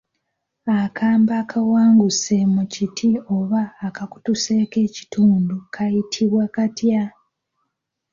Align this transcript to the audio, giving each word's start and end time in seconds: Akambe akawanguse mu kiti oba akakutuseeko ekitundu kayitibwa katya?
Akambe 0.79 1.31
akawanguse 1.41 2.35
mu 2.53 2.63
kiti 2.73 3.09
oba 3.37 3.61
akakutuseeko 3.87 4.75
ekitundu 4.87 5.55
kayitibwa 5.73 6.43
katya? 6.55 7.03